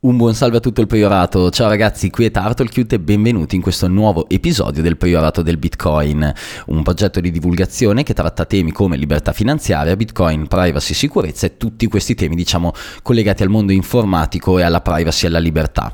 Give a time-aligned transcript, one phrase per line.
[0.00, 3.62] Un buon salve a tutto il Priorato, ciao ragazzi, qui è Turtlecute e benvenuti in
[3.62, 6.32] questo nuovo episodio del Priorato del Bitcoin,
[6.66, 11.88] un progetto di divulgazione che tratta temi come libertà finanziaria, Bitcoin, privacy, sicurezza e tutti
[11.88, 12.72] questi temi diciamo
[13.02, 15.92] collegati al mondo informatico e alla privacy e alla libertà.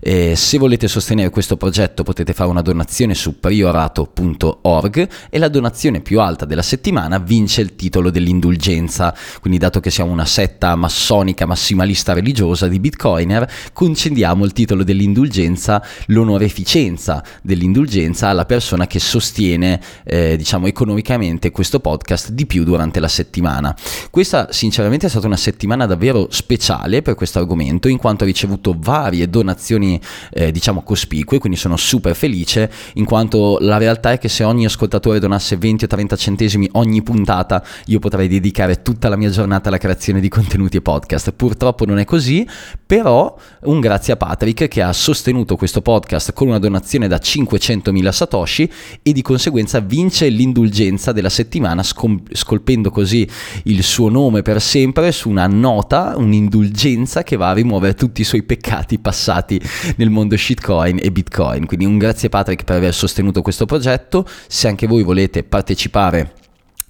[0.00, 6.00] E se volete sostenere questo progetto potete fare una donazione su priorato.org e la donazione
[6.00, 11.46] più alta della settimana vince il titolo dell'indulgenza, quindi dato che siamo una setta massonica
[11.46, 20.36] massimalista religiosa di Bitcoiner, concediamo il titolo dell'indulgenza, l'onoreficenza dell'indulgenza alla persona che sostiene, eh,
[20.36, 23.74] diciamo, economicamente questo podcast di più durante la settimana.
[24.10, 28.74] Questa sinceramente è stata una settimana davvero speciale per questo argomento, in quanto ho ricevuto
[28.78, 30.00] varie donazioni,
[30.32, 34.64] eh, diciamo, cospicue, quindi sono super felice, in quanto la realtà è che se ogni
[34.64, 39.68] ascoltatore donasse 20 o 30 centesimi ogni puntata, io potrei dedicare tutta la mia giornata
[39.68, 41.32] alla creazione di contenuti e podcast.
[41.32, 42.46] Purtroppo non è così,
[42.84, 48.10] però un grazie a Patrick che ha sostenuto questo podcast con una donazione da 500.000
[48.10, 48.70] satoshi
[49.02, 53.28] e di conseguenza vince l'indulgenza della settimana scom- scolpendo così
[53.64, 58.24] il suo nome per sempre su una nota, un'indulgenza che va a rimuovere tutti i
[58.24, 59.60] suoi peccati passati
[59.96, 61.66] nel mondo shitcoin e bitcoin.
[61.66, 64.26] Quindi un grazie Patrick per aver sostenuto questo progetto.
[64.46, 66.42] Se anche voi volete partecipare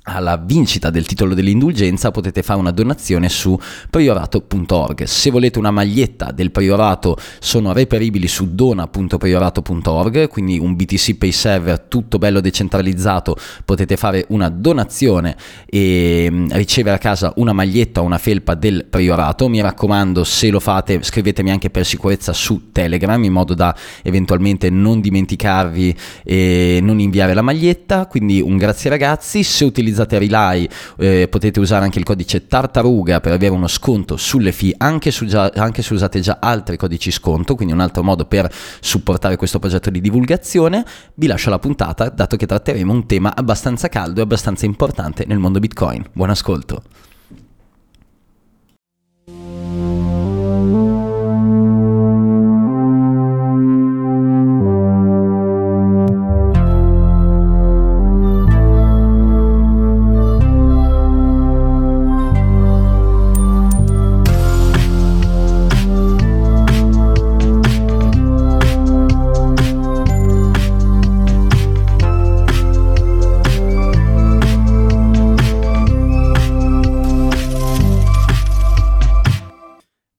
[0.04, 5.04] alla vincita del titolo dell'indulgenza potete fare una donazione su priorato.org.
[5.04, 11.80] Se volete una maglietta del priorato sono reperibili su dona.priorato.org, quindi un BTC Pay Server
[11.80, 18.04] tutto bello decentralizzato, potete fare una donazione e mm, ricevere a casa una maglietta o
[18.04, 19.48] una felpa del priorato.
[19.48, 24.68] Mi raccomando, se lo fate scrivetemi anche per sicurezza su Telegram in modo da eventualmente
[24.68, 29.42] non dimenticarvi e non inviare la maglietta, quindi un grazie ragazzi.
[29.42, 34.16] Se utilizzate utilizzate Relay eh, potete usare anche il codice tartaruga per avere uno sconto
[34.16, 38.02] sulle fee anche, su già, anche se usate già altri codici sconto, quindi un altro
[38.02, 40.84] modo per supportare questo progetto di divulgazione.
[41.14, 45.38] Vi lascio la puntata dato che tratteremo un tema abbastanza caldo e abbastanza importante nel
[45.38, 46.04] mondo Bitcoin.
[46.12, 46.82] Buon ascolto.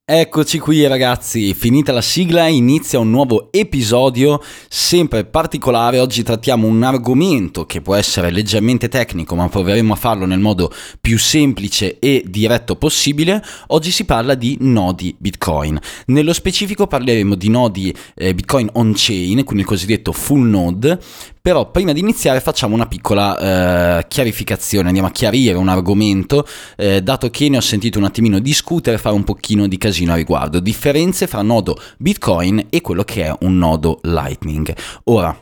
[0.08, 6.80] Eccoci qui ragazzi, finita la sigla inizia un nuovo episodio sempre particolare, oggi trattiamo un
[6.84, 12.22] argomento che può essere leggermente tecnico ma proveremo a farlo nel modo più semplice e
[12.24, 18.68] diretto possibile, oggi si parla di nodi Bitcoin, nello specifico parleremo di nodi eh, Bitcoin
[18.74, 21.00] on-chain, quindi il cosiddetto full node,
[21.46, 27.00] però prima di iniziare facciamo una piccola eh, chiarificazione, andiamo a chiarire un argomento, eh,
[27.02, 30.58] dato che ne ho sentito un attimino discutere, fare un pochino di casino a riguardo.
[30.58, 34.74] Differenze fra nodo Bitcoin e quello che è un nodo Lightning.
[35.04, 35.40] Ora,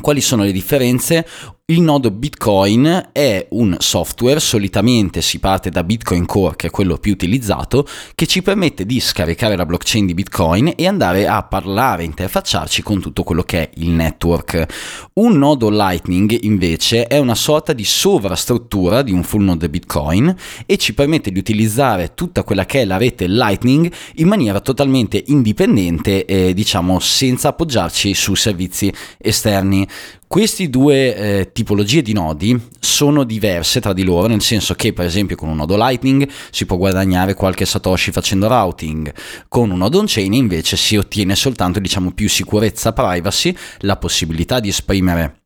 [0.00, 1.26] quali sono le differenze?
[1.66, 6.98] Il nodo Bitcoin è un software, solitamente si parte da Bitcoin Core, che è quello
[6.98, 12.04] più utilizzato, che ci permette di scaricare la blockchain di Bitcoin e andare a parlare,
[12.04, 14.66] interfacciarci con tutto quello che è il network.
[15.14, 20.36] Un nodo Lightning invece è una sorta di sovrastruttura di un full node Bitcoin
[20.66, 25.22] e ci permette di utilizzare tutta quella che è la rete Lightning in maniera totalmente
[25.28, 29.88] indipendente e diciamo senza appoggiarci su servizi esterni.
[30.34, 35.06] Queste due eh, tipologie di nodi sono diverse tra di loro, nel senso che per
[35.06, 39.14] esempio con un nodo Lightning si può guadagnare qualche satoshi facendo routing,
[39.46, 44.70] con un nodo on-chain invece si ottiene soltanto diciamo più sicurezza privacy, la possibilità di
[44.70, 45.43] esprimere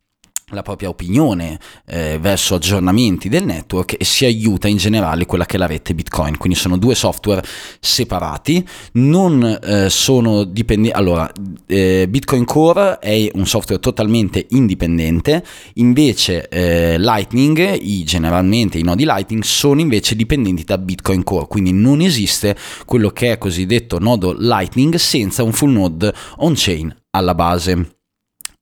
[0.50, 5.56] la propria opinione eh, verso aggiornamenti del network e si aiuta in generale quella che
[5.56, 6.36] è la rete Bitcoin.
[6.36, 7.42] Quindi sono due software
[7.81, 10.96] separati, non eh, sono dipendenti.
[10.96, 11.31] Allora,
[11.67, 15.44] eh, Bitcoin Core è un software totalmente indipendente,
[15.75, 21.73] invece eh, Lightning, i, generalmente i nodi Lightning, sono invece dipendenti da Bitcoin Core, quindi
[21.73, 27.98] non esiste quello che è cosiddetto nodo Lightning senza un full node on-chain alla base.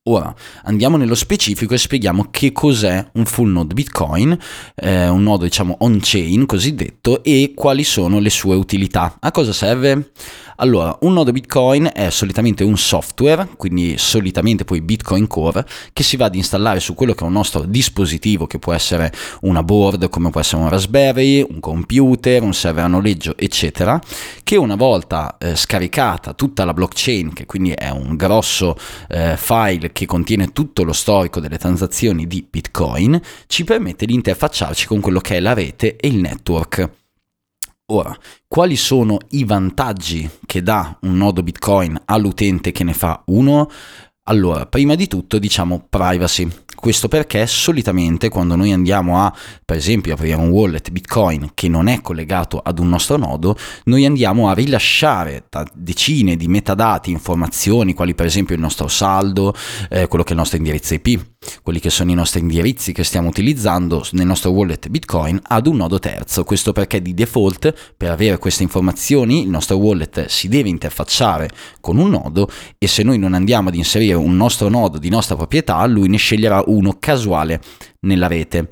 [0.09, 0.33] Ora
[0.65, 4.39] andiamo nello specifico e spieghiamo che cos'è un full node Bitcoin,
[4.77, 9.17] eh, un nodo diciamo on-chain cosiddetto, e quali sono le sue utilità.
[9.19, 10.13] A cosa serve?
[10.59, 16.17] Allora, un nodo Bitcoin è solitamente un software, quindi solitamente poi Bitcoin Core, che si
[16.17, 19.13] va ad installare su quello che è un nostro dispositivo, che può essere
[19.43, 24.01] una board, come può essere un Raspberry, un computer, un server a noleggio, eccetera,
[24.43, 28.77] che una volta eh, scaricata tutta la blockchain, che quindi è un grosso
[29.09, 34.87] eh, file che contiene tutto lo storico delle transazioni di Bitcoin, ci permette di interfacciarci
[34.87, 36.91] con quello che è la rete e il network.
[37.87, 38.15] Ora,
[38.47, 43.71] quali sono i vantaggi che dà un nodo Bitcoin all'utente che ne fa uno?
[44.29, 46.49] Allora, prima di tutto diciamo privacy.
[46.75, 49.33] Questo perché solitamente quando noi andiamo a,
[49.65, 54.05] per esempio, aprire un wallet Bitcoin che non è collegato ad un nostro nodo, noi
[54.05, 59.55] andiamo a rilasciare decine di metadati, informazioni, quali per esempio il nostro saldo,
[59.89, 61.25] eh, quello che è il nostro indirizzo IP,
[61.63, 65.77] quelli che sono i nostri indirizzi che stiamo utilizzando nel nostro wallet Bitcoin ad un
[65.77, 66.45] nodo terzo.
[66.45, 71.49] Questo perché di default per avere queste informazioni il nostro wallet si deve interfacciare
[71.81, 75.37] con un nodo e se noi non andiamo ad inserire un nostro nodo di nostra
[75.37, 77.61] proprietà, lui ne sceglierà uno casuale
[78.07, 78.67] nella rete.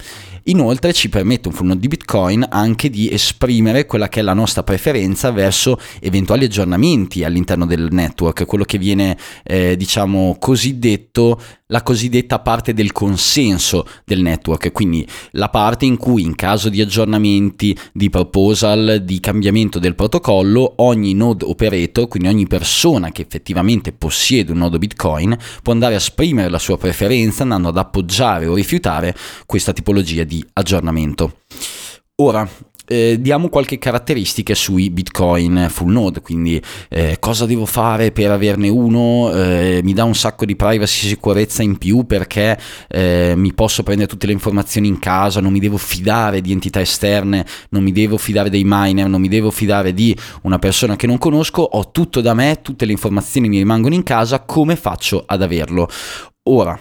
[0.46, 4.62] Inoltre ci permette un node di Bitcoin anche di esprimere quella che è la nostra
[4.62, 12.40] preferenza verso eventuali aggiornamenti all'interno del network, quello che viene eh, diciamo cosiddetto la cosiddetta
[12.40, 18.10] parte del consenso del network, quindi la parte in cui in caso di aggiornamenti, di
[18.10, 24.58] proposal, di cambiamento del protocollo, ogni node operator, quindi ogni persona che effettivamente possiede un
[24.58, 29.16] nodo Bitcoin, può andare a esprimere la sua preferenza andando ad appoggiare o rifiutare
[29.46, 31.38] questa tipologia di aggiornamento.
[32.16, 32.48] Ora,
[32.86, 36.60] eh, diamo qualche caratteristica sui bitcoin full node quindi
[36.90, 41.08] eh, cosa devo fare per averne uno eh, mi dà un sacco di privacy e
[41.08, 45.60] sicurezza in più perché eh, mi posso prendere tutte le informazioni in casa non mi
[45.60, 49.94] devo fidare di entità esterne non mi devo fidare dei miner non mi devo fidare
[49.94, 53.94] di una persona che non conosco ho tutto da me tutte le informazioni mi rimangono
[53.94, 55.88] in casa come faccio ad averlo
[56.50, 56.78] ora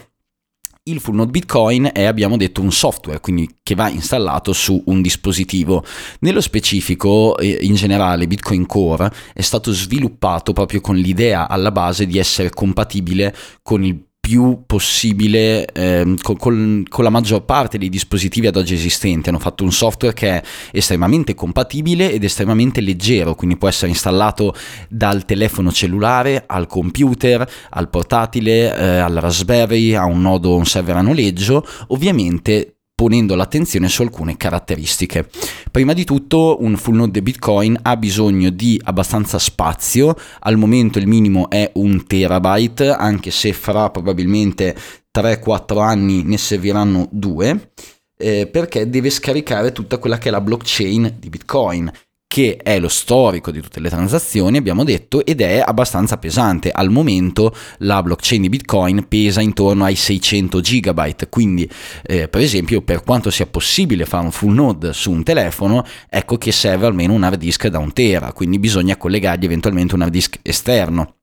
[0.86, 5.00] il full node Bitcoin è, abbiamo detto, un software, quindi che va installato su un
[5.00, 5.82] dispositivo.
[6.20, 12.18] Nello specifico, in generale, Bitcoin Core è stato sviluppato proprio con l'idea alla base di
[12.18, 18.46] essere compatibile con il più possibile eh, con, con, con, la maggior parte dei dispositivi
[18.46, 19.28] ad oggi esistenti.
[19.28, 20.42] Hanno fatto un software che è
[20.72, 24.54] estremamente compatibile ed estremamente leggero, quindi può essere installato
[24.88, 30.96] dal telefono cellulare al computer, al portatile, eh, al Raspberry, a un nodo, un server
[30.96, 31.62] a noleggio.
[31.88, 35.28] Ovviamente ponendo l'attenzione su alcune caratteristiche.
[35.70, 41.08] Prima di tutto un full node Bitcoin ha bisogno di abbastanza spazio, al momento il
[41.08, 44.76] minimo è un terabyte, anche se fra probabilmente
[45.12, 47.72] 3-4 anni ne serviranno due.
[48.16, 51.90] Eh, perché deve scaricare tutta quella che è la blockchain di Bitcoin
[52.34, 56.72] che è lo storico di tutte le transazioni, abbiamo detto, ed è abbastanza pesante.
[56.72, 61.70] Al momento la blockchain di Bitcoin pesa intorno ai 600 GB, quindi
[62.02, 66.36] eh, per esempio per quanto sia possibile fare un full node su un telefono, ecco
[66.36, 70.10] che serve almeno un hard disk da un tera, quindi bisogna collegargli eventualmente un hard
[70.10, 71.14] disk esterno.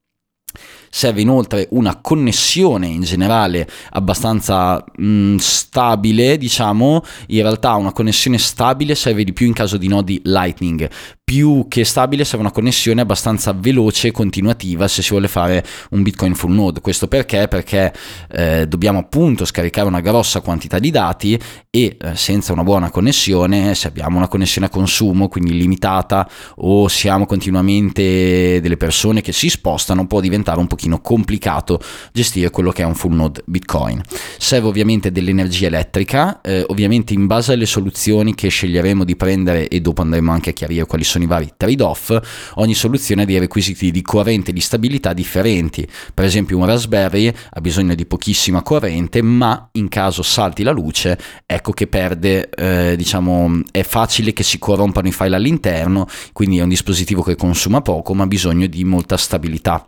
[0.93, 8.37] Serve inoltre una connessione in generale abbastanza mh, mm, stabile, diciamo, in realtà una connessione
[8.37, 10.89] stabile serve di più in caso di nodi Lightning,
[11.31, 16.01] più che stabile serve una connessione abbastanza veloce e continuativa se si vuole fare un
[16.01, 16.81] Bitcoin full node.
[16.81, 17.47] Questo perché?
[17.47, 17.93] Perché
[18.29, 21.39] eh, dobbiamo appunto scaricare una grossa quantità di dati
[21.69, 26.89] e eh, senza una buona connessione, se abbiamo una connessione a consumo, quindi limitata, o
[26.89, 31.79] siamo continuamente delle persone che si spostano, può diventare un pochino complicato
[32.11, 34.01] gestire quello che è un full node Bitcoin.
[34.37, 39.81] Serve ovviamente dell'energia elettrica, eh, ovviamente in base alle soluzioni che sceglieremo di prendere e
[39.81, 42.17] dopo andremo anche a chiarire quali sono i vari trade-off,
[42.55, 45.87] ogni soluzione ha dei requisiti di corrente e di stabilità differenti.
[46.13, 51.17] Per esempio un Raspberry ha bisogno di pochissima corrente, ma in caso salti la luce,
[51.45, 56.63] ecco che perde, eh, diciamo, è facile che si corrompano i file all'interno, quindi è
[56.63, 59.85] un dispositivo che consuma poco, ma ha bisogno di molta stabilità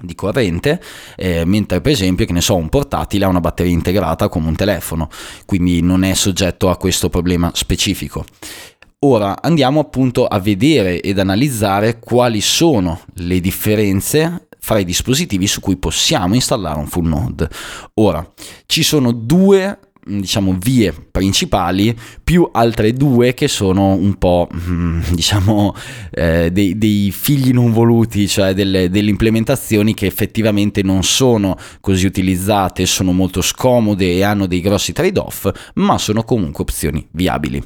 [0.00, 0.80] di corrente,
[1.16, 4.56] eh, mentre per esempio che ne so un portatile ha una batteria integrata come un
[4.56, 5.08] telefono,
[5.44, 8.24] quindi non è soggetto a questo problema specifico.
[9.00, 15.60] Ora andiamo appunto a vedere ed analizzare quali sono le differenze fra i dispositivi su
[15.60, 17.48] cui possiamo installare un full node.
[17.94, 18.28] Ora,
[18.66, 25.74] ci sono due diciamo vie principali più altre due che sono un po' mm, diciamo
[26.12, 32.06] eh, dei, dei, figli non voluti, cioè delle, delle implementazioni che effettivamente non sono così
[32.06, 37.62] utilizzate, sono molto scomode e hanno dei grossi trade-off, ma sono comunque opzioni viabili.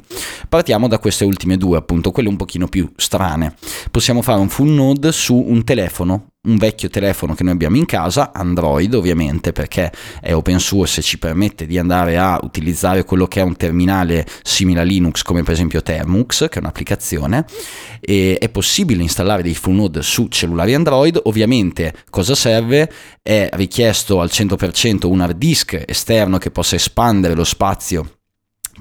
[0.49, 3.55] Partiamo da queste ultime due, appunto, quelle un pochino più strane.
[3.89, 7.85] Possiamo fare un full node su un telefono un vecchio telefono che noi abbiamo in
[7.85, 13.27] casa, Android ovviamente perché è open source e ci permette di andare a utilizzare quello
[13.27, 17.45] che è un terminale simile a Linux come per esempio Termux che è un'applicazione
[17.99, 22.91] e è possibile installare dei full node su cellulari Android, ovviamente cosa serve?
[23.21, 28.20] È richiesto al 100% un hard disk esterno che possa espandere lo spazio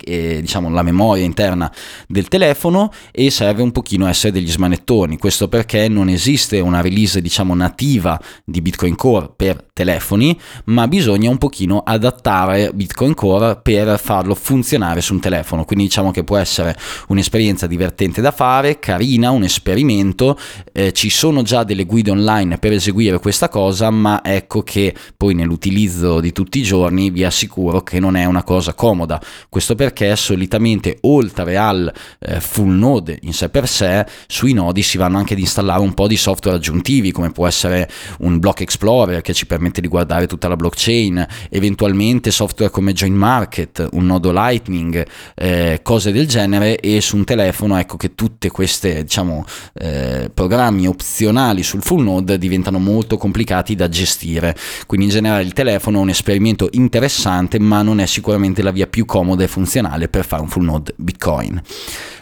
[0.05, 1.71] eh, diciamo la memoria interna
[2.07, 5.19] del telefono e serve un pochino essere degli smanettoni.
[5.19, 11.31] Questo perché non esiste una release diciamo nativa di Bitcoin Core per telefoni ma bisogna
[11.31, 15.65] un pochino adattare Bitcoin Core per farlo funzionare su un telefono.
[15.65, 16.77] Quindi diciamo che può essere
[17.09, 20.39] un'esperienza divertente da fare carina un esperimento.
[20.73, 25.35] Eh, ci sono già delle guide online per eseguire questa cosa ma ecco che poi
[25.35, 29.21] nell'utilizzo di tutti i giorni vi assicuro che non è una cosa comoda.
[29.49, 34.99] Questo perché solitamente oltre al eh, full node in sé per sé, sui nodi si
[34.99, 39.23] vanno anche ad installare un po' di software aggiuntivi come può essere un Block Explorer
[39.23, 44.33] che ci permette di guardare tutta la blockchain, eventualmente software come Join Market, un nodo
[44.33, 45.03] Lightning,
[45.35, 50.89] eh, cose del genere e su un telefono ecco che tutte queste diciamo eh, programmi
[50.89, 54.55] opzionali sul full node diventano molto complicati da gestire.
[54.87, 58.87] Quindi in generale il telefono è un esperimento interessante ma non è sicuramente la via
[58.87, 61.63] più comoda e funzionale funzionale per fare un full node Bitcoin.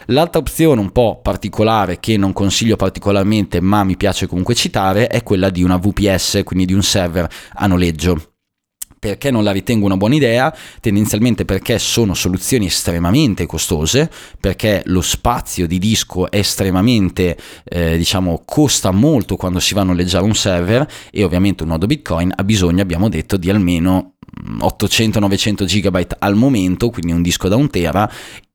[0.07, 5.23] L'altra opzione un po' particolare che non consiglio particolarmente ma mi piace comunque citare è
[5.23, 8.33] quella di una VPS, quindi di un server a noleggio.
[8.99, 10.53] Perché non la ritengo una buona idea?
[10.81, 18.41] Tendenzialmente perché sono soluzioni estremamente costose, perché lo spazio di disco è estremamente, eh, diciamo,
[18.43, 22.43] costa molto quando si va a noleggiare un server e ovviamente un nodo Bitcoin ha
[22.43, 28.09] bisogno, abbiamo detto, di almeno 800-900 GB al momento, quindi un disco da un tera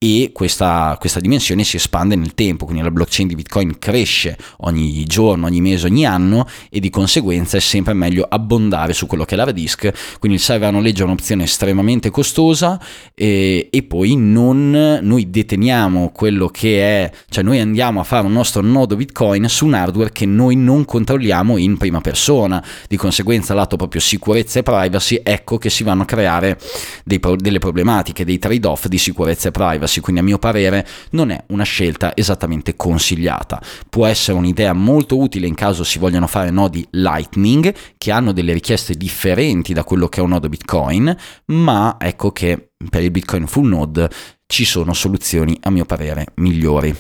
[0.05, 5.03] e questa, questa, dimensione si espande nel tempo, quindi la blockchain di Bitcoin cresce ogni
[5.05, 9.35] giorno, ogni mese, ogni anno e di conseguenza è sempre meglio abbondare su quello che
[9.35, 12.79] è l'hard disk, quindi il server a noleggio è un'opzione estremamente costosa
[13.14, 18.33] e, e, poi non noi deteniamo quello che è, cioè noi andiamo a fare un
[18.33, 23.55] nostro nodo Bitcoin su un hardware che noi non controlliamo in prima persona, di conseguenza
[23.55, 26.59] lato proprio sicurezza e privacy, ecco che si vanno a creare
[27.04, 31.45] dei, delle problematiche, dei trade-off di sicurezza e privacy quindi a mio parere non è
[31.49, 33.61] una scelta esattamente consigliata.
[33.90, 38.52] Può essere un'idea molto utile in caso si vogliano fare nodi Lightning che hanno delle
[38.52, 41.14] richieste differenti da quello che è un nodo Bitcoin,
[41.47, 44.09] ma ecco che per il Bitcoin full node
[44.47, 46.95] ci sono soluzioni a mio parere migliori.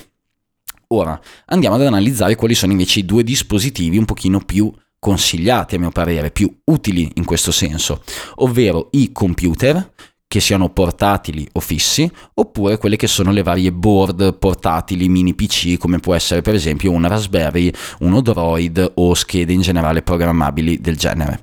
[0.88, 4.72] Ora andiamo ad analizzare quali sono invece i due dispositivi un pochino più
[5.04, 8.02] consigliati a mio parere, più utili in questo senso,
[8.36, 9.92] ovvero i computer
[10.26, 15.76] che siano portatili o fissi, oppure quelle che sono le varie board portatili mini PC,
[15.76, 17.70] come può essere per esempio un Raspberry,
[18.00, 21.42] un Odroid o schede in generale programmabili del genere.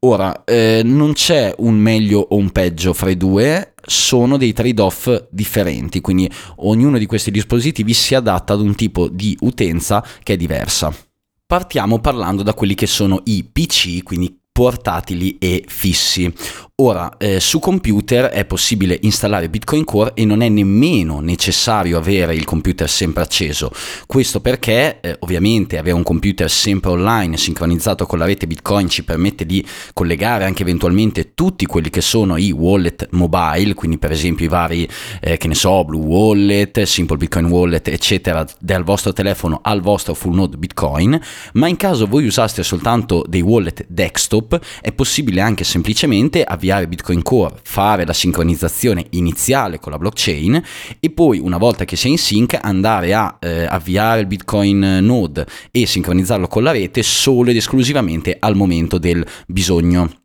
[0.00, 5.24] Ora, eh, non c'è un meglio o un peggio fra i due, sono dei trade-off
[5.30, 10.36] differenti, quindi ognuno di questi dispositivi si adatta ad un tipo di utenza che è
[10.36, 10.94] diversa.
[11.50, 16.32] Partiamo parlando da quelli che sono i PC, quindi portatili e fissi.
[16.82, 22.34] Ora, eh, su computer è possibile installare Bitcoin Core e non è nemmeno necessario avere
[22.34, 23.70] il computer sempre acceso.
[24.06, 29.04] Questo perché eh, ovviamente avere un computer sempre online, sincronizzato con la rete Bitcoin, ci
[29.04, 34.46] permette di collegare anche eventualmente tutti quelli che sono i wallet mobile, quindi per esempio
[34.46, 34.88] i vari,
[35.20, 40.14] eh, che ne so, Blue Wallet, Simple Bitcoin Wallet, eccetera, dal vostro telefono al vostro
[40.14, 41.20] full node Bitcoin.
[41.52, 46.86] Ma in caso voi usaste soltanto dei wallet desktop, è possibile anche semplicemente avviare avviare
[46.88, 50.62] Bitcoin Core, fare la sincronizzazione iniziale con la blockchain
[51.00, 55.46] e poi una volta che sei in sync andare a eh, avviare il Bitcoin node
[55.70, 60.19] e sincronizzarlo con la rete solo ed esclusivamente al momento del bisogno.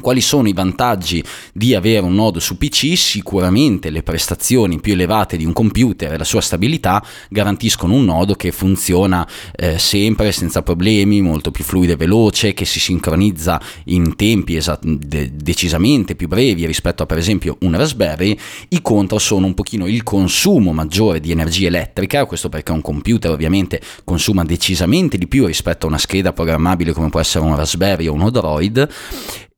[0.00, 2.96] Quali sono i vantaggi di avere un nodo su PC?
[2.96, 8.34] Sicuramente le prestazioni più elevate di un computer e la sua stabilità garantiscono un nodo
[8.34, 14.16] che funziona eh, sempre senza problemi, molto più fluido e veloce, che si sincronizza in
[14.16, 18.38] tempi esat- de- decisamente più brevi rispetto a per esempio un Raspberry.
[18.68, 23.30] I contro sono un pochino il consumo maggiore di energia elettrica, questo perché un computer
[23.30, 28.06] ovviamente consuma decisamente di più rispetto a una scheda programmabile come può essere un Raspberry
[28.06, 28.88] o un Odroid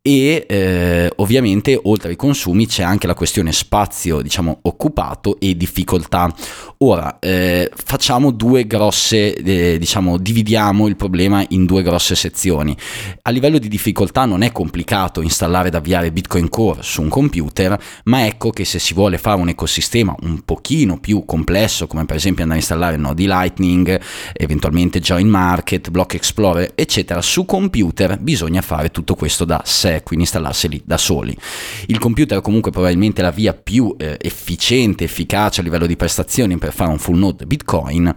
[0.02, 6.35] e eh, ovviamente oltre ai consumi c'è anche la questione spazio diciamo occupato e difficoltà.
[6.78, 12.75] Ora eh, facciamo due grosse eh, diciamo dividiamo il problema in due grosse sezioni.
[13.23, 17.78] A livello di difficoltà non è complicato installare ed avviare Bitcoin Core su un computer
[18.04, 22.16] ma ecco che se si vuole fare un ecosistema un pochino più complesso come per
[22.16, 24.00] esempio andare a installare nodi Lightning
[24.33, 30.02] eventualmente Join Market Block Explorer eccetera su computer bisogna fare tutto questo da sé sé,
[30.02, 31.37] quindi installarseli da soli.
[31.87, 36.56] Il computer comunque probabilmente è la via più eh, efficiente, efficace a livello di prestazioni
[36.59, 38.14] per fare un full node Bitcoin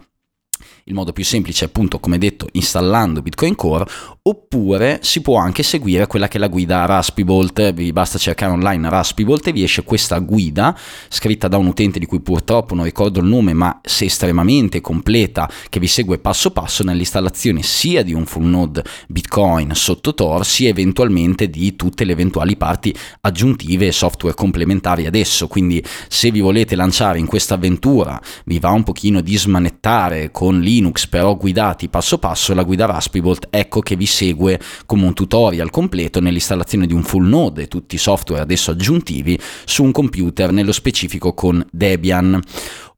[0.85, 3.85] il modo più semplice è appunto, come detto, installando Bitcoin Core,
[4.25, 8.89] oppure si può anche seguire quella che è la guida Raspberry vi basta cercare online
[8.89, 10.77] Raspberry e vi esce questa guida
[11.09, 15.49] scritta da un utente di cui purtroppo non ricordo il nome, ma se estremamente completa,
[15.69, 20.69] che vi segue passo passo nell'installazione sia di un full node Bitcoin sotto Tor, sia
[20.69, 25.47] eventualmente di tutte le eventuali parti aggiuntive e software complementari adesso.
[25.47, 30.59] Quindi se vi volete lanciare in questa avventura, vi va un pochino di smanettare con
[30.59, 35.13] l'I Linux però guidati passo passo, la guida Raspberry ecco che vi segue come un
[35.13, 39.91] tutorial completo nell'installazione di un full node e tutti i software adesso aggiuntivi su un
[39.91, 42.39] computer, nello specifico con Debian.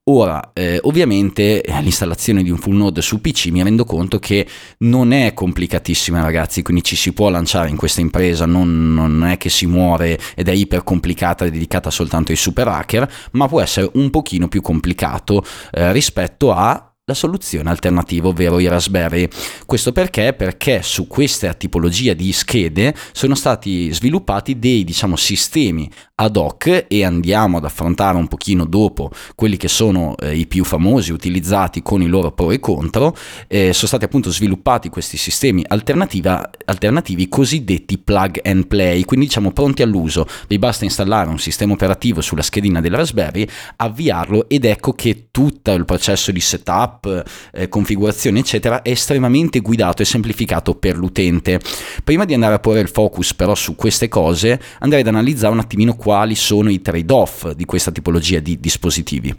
[0.07, 4.47] Ora, eh, ovviamente l'installazione di un full node su PC mi rendo conto che
[4.79, 9.37] non è complicatissima ragazzi, quindi ci si può lanciare in questa impresa, non, non è
[9.37, 13.61] che si muore ed è iper complicata e dedicata soltanto ai super hacker, ma può
[13.61, 19.27] essere un pochino più complicato eh, rispetto a la soluzione alternativa, ovvero i Raspberry.
[19.67, 20.33] Questo perché?
[20.33, 27.03] Perché su questa tipologia di schede sono stati sviluppati dei diciamo, sistemi ad hoc e
[27.05, 32.01] andiamo ad affrontare un pochino dopo quelli che sono eh, i più famosi utilizzati con
[32.01, 33.15] i loro pro e contro.
[33.47, 39.83] Eh, sono stati appunto sviluppati questi sistemi alternativi cosiddetti plug and play, quindi diciamo pronti
[39.83, 40.25] all'uso.
[40.47, 45.71] Vi basta installare un sistema operativo sulla schedina della Raspberry, avviarlo ed ecco che tutto
[45.71, 51.59] il processo di setup setup, eh, configurazione, eccetera, è estremamente guidato e semplificato per l'utente.
[52.03, 55.59] Prima di andare a porre il focus però su queste cose, andrei ad analizzare un
[55.59, 59.33] attimino quali sono i trade-off di questa tipologia di dispositivi.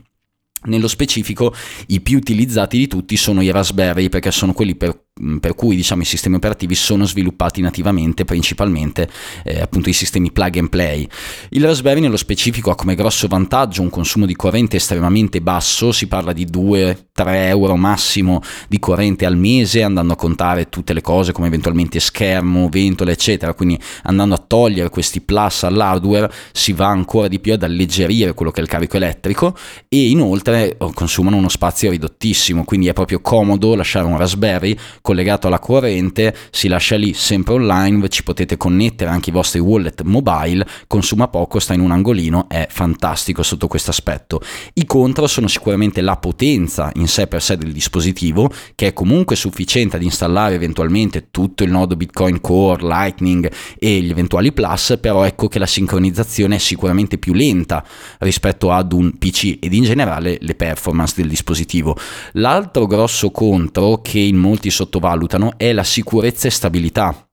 [0.64, 1.54] Nello specifico
[1.88, 5.05] i più utilizzati di tutti sono i Raspberry perché sono quelli per
[5.40, 9.08] per cui diciamo, i sistemi operativi sono sviluppati nativamente principalmente
[9.44, 11.08] eh, appunto i sistemi plug and play.
[11.50, 16.06] Il Raspberry nello specifico ha come grosso vantaggio un consumo di corrente estremamente basso, si
[16.06, 21.32] parla di 2-3 euro massimo di corrente al mese andando a contare tutte le cose
[21.32, 27.28] come eventualmente schermo, ventola eccetera, quindi andando a togliere questi plus all'hardware si va ancora
[27.28, 29.56] di più ad alleggerire quello che è il carico elettrico
[29.88, 34.76] e inoltre consumano uno spazio ridottissimo, quindi è proprio comodo lasciare un Raspberry
[35.06, 40.02] collegato alla corrente, si lascia lì sempre online, ci potete connettere anche i vostri wallet
[40.02, 44.40] mobile, consuma poco, sta in un angolino, è fantastico sotto questo aspetto.
[44.72, 49.36] I contro sono sicuramente la potenza in sé per sé del dispositivo, che è comunque
[49.36, 55.22] sufficiente ad installare eventualmente tutto il nodo Bitcoin Core, Lightning e gli eventuali plus, però
[55.22, 57.86] ecco che la sincronizzazione è sicuramente più lenta
[58.18, 61.96] rispetto ad un PC ed in generale le performance del dispositivo.
[62.32, 67.28] L'altro grosso contro che in molti sottovalutano sottovalutano è la sicurezza e stabilità.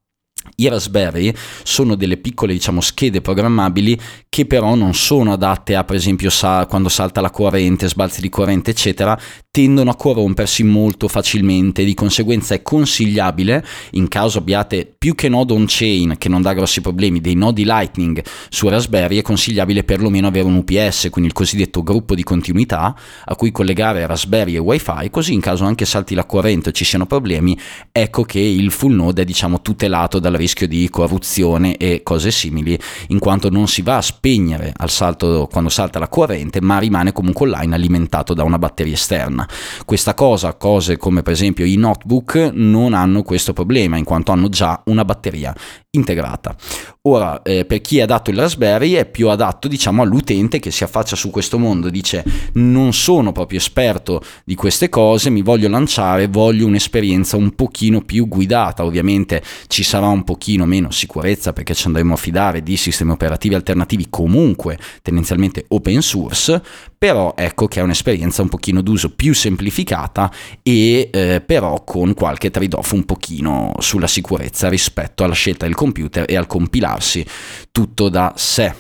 [0.56, 5.96] I Raspberry sono delle piccole diciamo, schede programmabili che però non sono adatte a per
[5.96, 9.20] esempio sa- quando salta la corrente, sbalzi di corrente eccetera,
[9.52, 15.54] tendono a corrompersi molto facilmente, di conseguenza è consigliabile, in caso abbiate più che nodo
[15.54, 20.48] on-chain, che non dà grossi problemi, dei nodi Lightning su Raspberry, è consigliabile perlomeno avere
[20.48, 25.34] un UPS, quindi il cosiddetto gruppo di continuità, a cui collegare Raspberry e Wi-Fi, così
[25.34, 27.56] in caso anche salti la corrente o ci siano problemi,
[27.92, 32.78] ecco che il full node è diciamo tutelato dal rischio di corruzione e cose simili,
[33.08, 37.12] in quanto non si va a spegnere al salto quando salta la corrente, ma rimane
[37.12, 39.48] comunque online alimentato da una batteria esterna.
[39.86, 44.50] Questa cosa, cose come per esempio i notebook, non hanno questo problema in quanto hanno
[44.50, 45.54] già una batteria
[45.96, 46.56] integrata.
[47.04, 50.84] Ora, eh, per chi è adatto il Raspberry è più adatto, diciamo, all'utente che si
[50.84, 56.28] affaccia su questo mondo, dice non sono proprio esperto di queste cose, mi voglio lanciare,
[56.28, 61.88] voglio un'esperienza un pochino più guidata, ovviamente ci sarà un pochino meno sicurezza perché ci
[61.88, 66.62] andremo a fidare di sistemi operativi alternativi comunque tendenzialmente open source,
[66.98, 70.32] però ecco che è un'esperienza un pochino d'uso più semplificata
[70.64, 76.24] e eh, però con qualche trade-off un pochino sulla sicurezza rispetto alla scelta del computer
[76.30, 77.26] e al compilarsi
[77.70, 78.74] tutto da sé.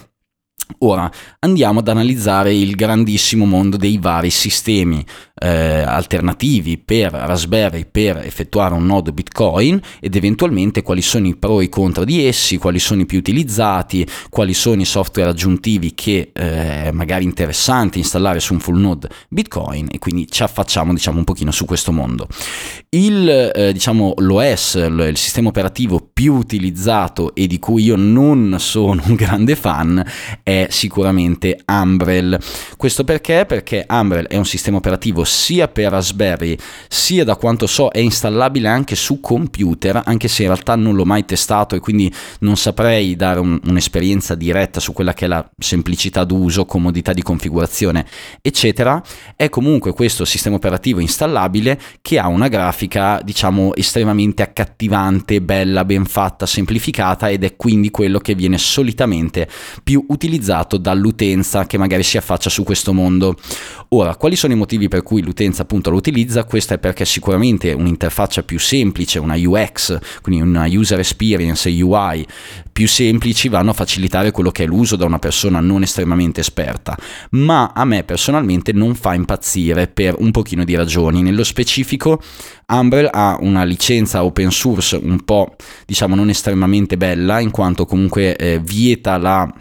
[0.80, 8.17] Ora andiamo ad analizzare il grandissimo mondo dei vari sistemi eh, alternativi per Raspberry per
[8.17, 12.58] effettuare un nodo Bitcoin ed eventualmente quali sono i pro e i contro di essi,
[12.58, 18.39] quali sono i più utilizzati, quali sono i software aggiuntivi che eh, magari interessanti installare
[18.39, 22.28] su un full node Bitcoin e quindi ci affacciamo diciamo un pochino su questo mondo.
[22.89, 29.02] Il eh, diciamo l'OS, il sistema operativo più utilizzato e di cui io non sono
[29.06, 30.04] un grande fan
[30.41, 32.39] è sicuramente Umbrel.
[32.77, 33.45] Questo perché?
[33.47, 36.55] Perché Umbrel è un sistema operativo sia per Raspberry
[36.87, 41.05] sia da quanto so è installabile anche su computer, anche se in realtà non l'ho
[41.05, 45.49] mai testato e quindi non saprei dare un, un'esperienza diretta su quella che è la
[45.57, 48.05] semplicità d'uso, comodità di configurazione,
[48.41, 49.01] eccetera.
[49.35, 56.05] È comunque questo sistema operativo installabile che ha una grafica, diciamo, estremamente accattivante, bella, ben
[56.05, 59.47] fatta, semplificata ed è quindi quello che viene solitamente
[59.83, 63.36] più utilizzato dall'utenza che magari si affaccia su questo mondo.
[63.89, 67.71] Ora, quali sono i motivi per cui l'utenza appunto lo utilizza, questa è perché sicuramente
[67.71, 72.25] un'interfaccia più semplice, una UX, quindi una user experience UI
[72.71, 76.97] più semplici vanno a facilitare quello che è l'uso da una persona non estremamente esperta,
[77.32, 81.21] ma a me personalmente non fa impazzire per un pochino di ragioni.
[81.21, 82.19] Nello specifico
[82.67, 88.36] Umbrel ha una licenza open source un po' diciamo non estremamente bella in quanto comunque
[88.36, 89.53] eh, vieta la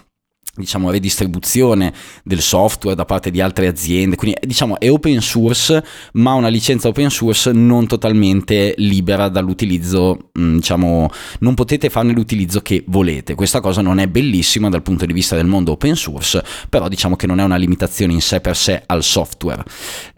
[0.54, 4.16] diciamo redistribuzione del software da parte di altre aziende.
[4.16, 10.56] Quindi diciamo è open source ma una licenza open source non totalmente libera dall'utilizzo mm,
[10.56, 13.34] diciamo non potete farne l'utilizzo che volete.
[13.34, 17.16] Questa cosa non è bellissima dal punto di vista del mondo open source però diciamo
[17.16, 19.64] che non è una limitazione in sé per sé al software.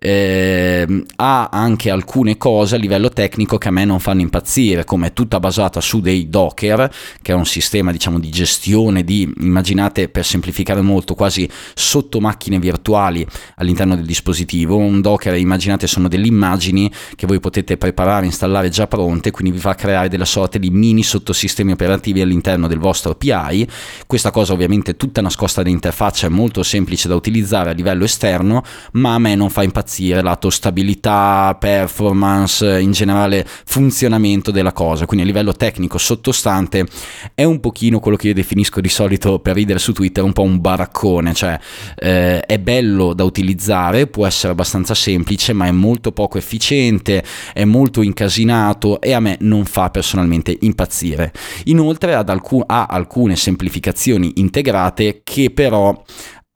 [0.00, 5.08] Eh, ha anche alcune cose a livello tecnico che a me non fanno impazzire come
[5.08, 6.92] è tutta basata su dei docker
[7.22, 13.26] che è un sistema diciamo di gestione di immaginate semplificare molto, quasi sotto macchine virtuali
[13.56, 14.76] all'interno del dispositivo.
[14.76, 19.60] Un Docker, immaginate, sono delle immagini che voi potete preparare, installare già pronte, quindi vi
[19.60, 23.66] fa creare della sorta di mini sottosistemi operativi all'interno del vostro API.
[24.06, 28.04] Questa cosa ovviamente è tutta nascosta da interfaccia, è molto semplice da utilizzare a livello
[28.04, 35.06] esterno, ma a me non fa impazzire lato stabilità, performance, in generale funzionamento della cosa.
[35.06, 36.86] Quindi a livello tecnico sottostante
[37.34, 40.32] è un pochino quello che io definisco di solito per ridere su Twitter Twitter un
[40.32, 41.58] po' un baraccone, cioè
[41.96, 47.64] eh, è bello da utilizzare, può essere abbastanza semplice, ma è molto poco efficiente, è
[47.64, 51.32] molto incasinato e a me non fa personalmente impazzire.
[51.64, 56.00] Inoltre alcun- ha alcune semplificazioni integrate che però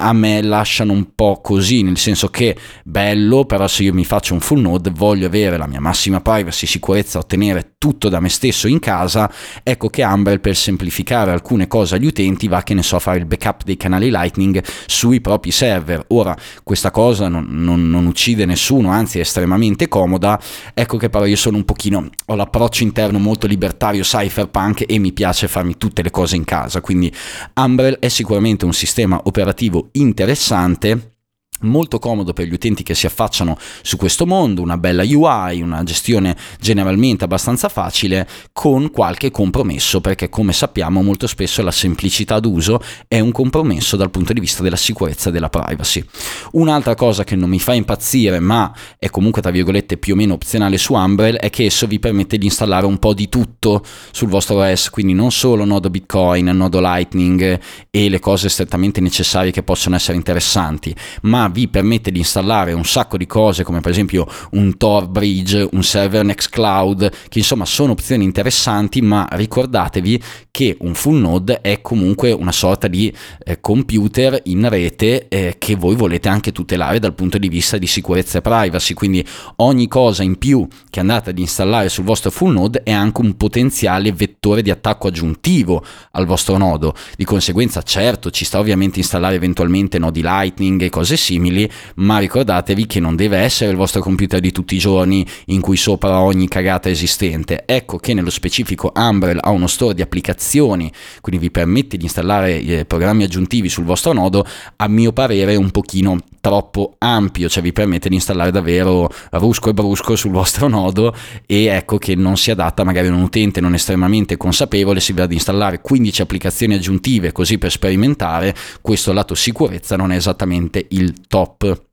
[0.00, 4.32] a me lasciano un po' così, nel senso che bello, però se io mi faccio
[4.32, 8.68] un full node voglio avere la mia massima privacy, sicurezza, ottenere tutto da me stesso
[8.68, 9.30] in casa,
[9.64, 13.18] ecco che Umbrel per semplificare alcune cose agli utenti va che ne so a fare
[13.18, 16.04] il backup dei canali Lightning sui propri server.
[16.08, 20.40] Ora questa cosa non, non, non uccide nessuno, anzi è estremamente comoda,
[20.74, 25.12] ecco che però io sono un pochino, ho l'approccio interno molto libertario cypherpunk e mi
[25.12, 27.12] piace farmi tutte le cose in casa, quindi
[27.54, 31.17] Umbrel è sicuramente un sistema operativo interessante
[31.60, 35.82] molto comodo per gli utenti che si affacciano su questo mondo, una bella UI, una
[35.82, 42.80] gestione generalmente abbastanza facile con qualche compromesso perché come sappiamo molto spesso la semplicità d'uso
[43.06, 46.04] è un compromesso dal punto di vista della sicurezza e della privacy.
[46.52, 50.34] Un'altra cosa che non mi fa impazzire ma è comunque tra virgolette più o meno
[50.34, 54.28] opzionale su Umbrel è che esso vi permette di installare un po' di tutto sul
[54.28, 59.62] vostro OS, quindi non solo nodo Bitcoin, nodo Lightning e le cose strettamente necessarie che
[59.62, 64.26] possono essere interessanti, ma vi permette di installare un sacco di cose come per esempio
[64.52, 70.94] un Tor Bridge, un server Nextcloud, che insomma sono opzioni interessanti, ma ricordatevi che un
[70.94, 73.12] full node è comunque una sorta di
[73.44, 77.86] eh, computer in rete eh, che voi volete anche tutelare dal punto di vista di
[77.86, 79.24] sicurezza e privacy, quindi
[79.56, 83.36] ogni cosa in più che andate ad installare sul vostro full node è anche un
[83.36, 86.94] potenziale vettore di attacco aggiuntivo al vostro nodo.
[87.16, 92.18] Di conseguenza, certo, ci sta ovviamente installare eventualmente nodi Lightning e cose simili simili, ma
[92.18, 96.20] ricordatevi che non deve essere il vostro computer di tutti i giorni in cui sopra
[96.20, 97.62] ogni cagata esistente.
[97.64, 102.60] Ecco che nello specifico Umbrel ha uno store di applicazioni, quindi vi permette di installare
[102.60, 104.44] eh, programmi aggiuntivi sul vostro nodo,
[104.76, 109.74] a mio parere un pochino troppo ampio, cioè vi permette di installare davvero rusco e
[109.74, 111.14] brusco sul vostro nodo
[111.46, 115.24] e ecco che non si adatta magari a un utente non estremamente consapevole, si va
[115.24, 121.12] ad installare 15 applicazioni aggiuntive così per sperimentare, questo lato sicurezza non è esattamente il
[121.30, 121.87] top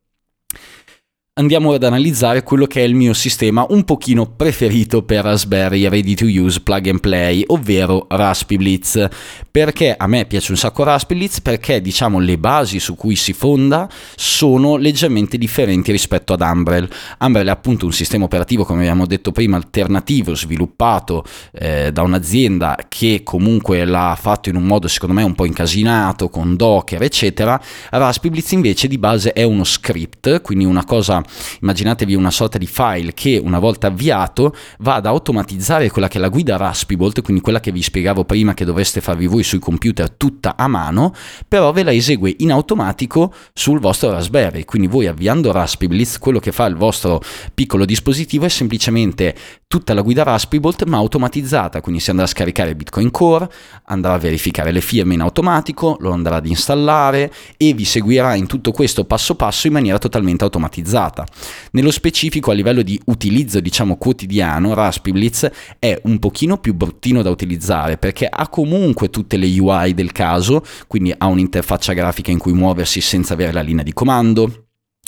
[1.37, 6.13] andiamo ad analizzare quello che è il mio sistema un pochino preferito per Raspberry Ready
[6.13, 9.05] to Use Plug and Play, ovvero Raspberry Blitz.
[9.51, 11.41] Perché a me piace un sacco Raspberry Blitz?
[11.41, 16.89] Perché diciamo le basi su cui si fonda sono leggermente differenti rispetto ad Umbrel.
[17.19, 22.77] Umbrel è appunto un sistema operativo, come abbiamo detto prima, alternativo, sviluppato eh, da un'azienda
[22.87, 27.61] che comunque l'ha fatto in un modo secondo me un po' incasinato, con Docker, eccetera.
[27.89, 31.23] Raspberry Blitz invece di base è uno script, quindi una cosa
[31.61, 36.21] immaginatevi una sorta di file che una volta avviato va ad automatizzare quella che è
[36.21, 40.09] la guida Raspbibolt, quindi quella che vi spiegavo prima che dovreste farvi voi sui computer
[40.09, 41.13] tutta a mano,
[41.47, 46.51] però ve la esegue in automatico sul vostro Raspberry, quindi voi avviando Raspberry, quello che
[46.51, 47.21] fa il vostro
[47.53, 49.35] piccolo dispositivo è semplicemente
[49.67, 53.49] tutta la guida Raspbibolt ma automatizzata, quindi si andrà a scaricare Bitcoin Core,
[53.85, 58.47] andrà a verificare le firme in automatico, lo andrà ad installare e vi seguirà in
[58.47, 61.25] tutto questo passo passo in maniera totalmente automatizzata utilizzata.
[61.71, 65.49] Nello specifico a livello di utilizzo diciamo quotidiano Raspberry Blitz
[65.79, 70.63] è un pochino più bruttino da utilizzare perché ha comunque tutte le UI del caso,
[70.87, 74.64] quindi ha un'interfaccia grafica in cui muoversi senza avere la linea di comando,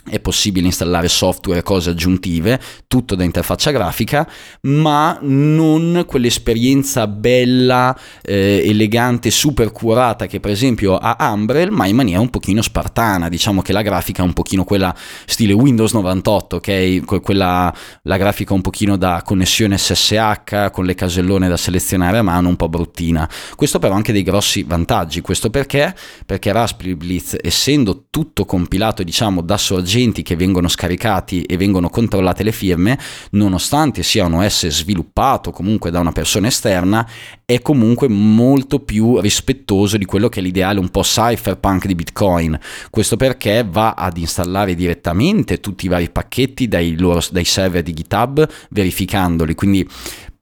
[0.10, 4.28] è possibile installare software e cose aggiuntive, tutto da interfaccia grafica,
[4.62, 11.96] ma non quell'esperienza bella, eh, elegante, super curata che per esempio ha Umbrel, ma in
[11.96, 16.56] maniera un pochino spartana, diciamo che la grafica è un pochino quella stile Windows 98,
[16.56, 17.22] ok?
[17.22, 22.50] Quella, la grafica un pochino da connessione SSH con le casellone da selezionare a mano,
[22.50, 23.30] un po' bruttina.
[23.56, 25.96] Questo però ha anche dei grossi vantaggi, questo perché?
[26.26, 31.90] Perché Raspberry Blitz, essendo tutto compilato diciamo da sorgenti agenti che vengono scaricati e vengono
[31.90, 32.98] controllate le firme,
[33.32, 37.08] nonostante sia un OS sviluppato comunque da una persona esterna,
[37.44, 42.60] è comunque molto più rispettoso di quello che è l'ideale un po' cypherpunk di Bitcoin.
[42.90, 47.94] Questo perché va ad installare direttamente tutti i vari pacchetti dai, loro, dai server di
[47.94, 49.88] GitHub verificandoli, quindi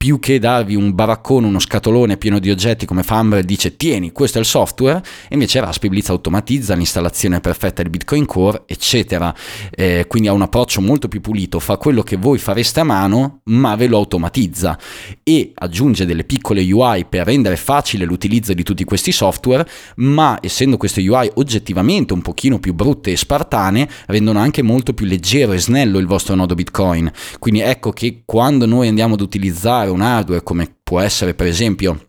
[0.05, 4.37] più che darvi un baraccone, uno scatolone pieno di oggetti come Fumble dice tieni, questo
[4.37, 9.33] è il software, invece Raspberry Blitz automatizza l'installazione perfetta di Bitcoin Core, eccetera.
[9.71, 13.39] Eh, quindi ha un approccio molto più pulito, fa quello che voi fareste a mano,
[13.45, 14.77] ma ve lo automatizza
[15.23, 20.77] e aggiunge delle piccole UI per rendere facile l'utilizzo di tutti questi software, ma essendo
[20.77, 25.57] queste UI oggettivamente un pochino più brutte e spartane, rendono anche molto più leggero e
[25.57, 27.11] snello il vostro nodo Bitcoin.
[27.39, 31.99] Quindi ecco che quando noi andiamo ad utilizzare un hardware come può essere per esempio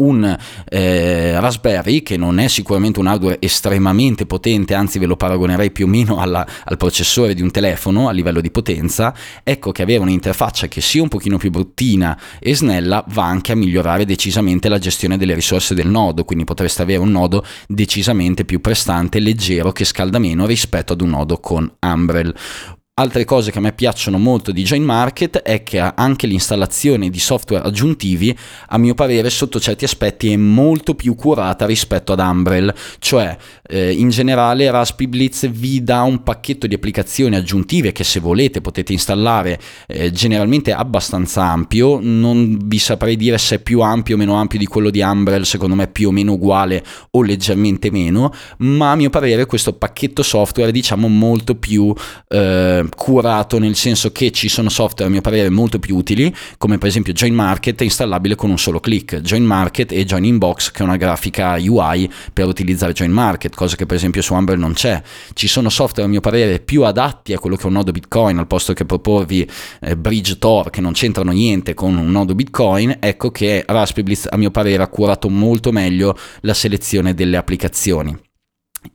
[0.00, 0.36] un
[0.68, 5.86] eh, Raspberry che non è sicuramente un hardware estremamente potente, anzi ve lo paragonerei più
[5.86, 10.00] o meno alla, al processore di un telefono a livello di potenza, ecco che avere
[10.00, 14.78] un'interfaccia che sia un pochino più bruttina e snella va anche a migliorare decisamente la
[14.78, 19.84] gestione delle risorse del nodo, quindi potreste avere un nodo decisamente più prestante, leggero, che
[19.84, 22.34] scalda meno rispetto ad un nodo con Umbrel.
[23.00, 27.18] Altre cose che a me piacciono molto di Join Market è che anche l'installazione di
[27.18, 28.36] software aggiuntivi,
[28.68, 33.34] a mio parere, sotto certi aspetti è molto più curata rispetto ad Umbrel, cioè
[33.66, 38.60] eh, in generale Raspberry Blitz vi dà un pacchetto di applicazioni aggiuntive che se volete
[38.60, 44.18] potete installare eh, generalmente abbastanza ampio, non vi saprei dire se è più ampio o
[44.18, 48.30] meno ampio di quello di Umbrel, secondo me più o meno uguale o leggermente meno,
[48.58, 51.94] ma a mio parere questo pacchetto software è diciamo molto più
[52.28, 56.78] eh, curato nel senso che ci sono software a mio parere molto più utili come
[56.78, 60.80] per esempio Join Market installabile con un solo click Join Market e Join Inbox che
[60.80, 64.72] è una grafica UI per utilizzare Join Market cosa che per esempio su Umbrel non
[64.72, 65.02] c'è.
[65.32, 68.38] Ci sono software a mio parere più adatti a quello che è un nodo Bitcoin
[68.38, 69.48] al posto che proporvi
[69.80, 74.26] eh, Bridge Tor che non c'entrano niente con un nodo Bitcoin ecco che Raspberry Blitz
[74.30, 78.28] a mio parere ha curato molto meglio la selezione delle applicazioni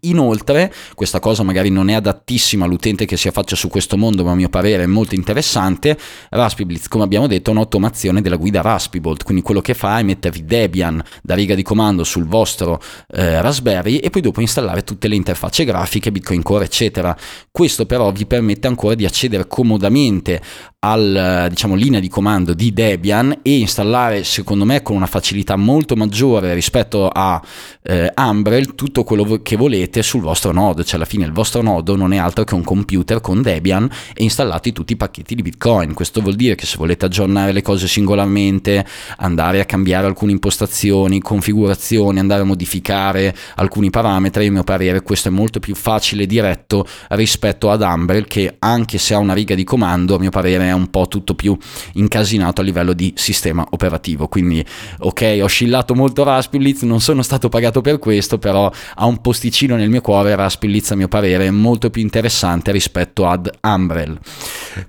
[0.02, 4.32] Inoltre, questa cosa magari non è adattissima all'utente che si affaccia su questo mondo, ma
[4.32, 5.98] a mio parere è molto interessante.
[6.30, 8.84] Raspberry Blitz, come abbiamo detto, è un'automazione della guida Raspberry
[9.24, 12.82] quindi quello che fa è mettervi Debian da riga di comando sul vostro
[13.14, 17.16] eh, Raspberry e poi dopo installare tutte le interfacce grafiche, Bitcoin Core, eccetera.
[17.52, 20.42] Questo però vi permette ancora di accedere comodamente
[20.86, 25.96] al diciamo, linea di comando di Debian e installare secondo me con una facilità molto
[25.96, 27.42] maggiore rispetto a
[27.82, 30.84] eh, Umbrel tutto quello che volete sul vostro nodo.
[30.84, 34.24] Cioè alla fine il vostro nodo non è altro che un computer con Debian e
[34.24, 35.94] installati tutti i pacchetti di Bitcoin.
[35.94, 38.86] Questo vuol dire che se volete aggiornare le cose singolarmente
[39.18, 45.30] andare a cambiare alcune impostazioni configurazioni andare a modificare alcuni parametri a mio parere questo
[45.30, 49.56] è molto più facile e diretto rispetto ad Umbrel che anche se ha una riga
[49.56, 51.58] di comando a mio parere è un po' tutto più
[51.94, 54.28] incasinato a livello di sistema operativo.
[54.28, 54.64] Quindi,
[55.00, 59.76] ok, ho oscillato molto Raspberry non sono stato pagato per questo, però ha un posticino
[59.76, 60.36] nel mio cuore.
[60.36, 64.20] Raspberry a mio parere, è molto più interessante rispetto ad Umbrel.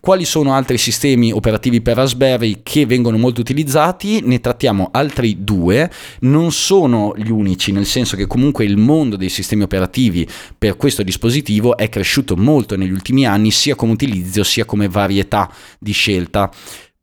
[0.00, 4.20] Quali sono altri sistemi operativi per Raspberry che vengono molto utilizzati?
[4.24, 9.28] Ne trattiamo altri due, non sono gli unici, nel senso che comunque il mondo dei
[9.28, 10.26] sistemi operativi
[10.58, 15.50] per questo dispositivo è cresciuto molto negli ultimi anni, sia come utilizzo sia come varietà
[15.78, 16.50] di scelta.